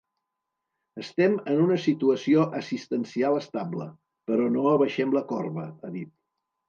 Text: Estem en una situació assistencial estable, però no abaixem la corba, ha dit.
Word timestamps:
Estem 1.01 1.35
en 1.51 1.59
una 1.65 1.77
situació 1.83 2.45
assistencial 2.61 3.37
estable, 3.43 3.87
però 4.33 4.49
no 4.57 4.65
abaixem 4.71 5.15
la 5.19 5.23
corba, 5.35 5.67
ha 5.83 5.93
dit. 6.01 6.11